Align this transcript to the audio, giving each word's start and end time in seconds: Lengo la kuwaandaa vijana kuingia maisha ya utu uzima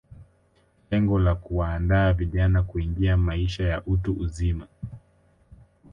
Lengo 0.91 1.19
la 1.19 1.35
kuwaandaa 1.35 2.13
vijana 2.13 2.63
kuingia 2.63 3.17
maisha 3.17 3.63
ya 3.63 3.83
utu 3.85 4.13
uzima 4.13 4.67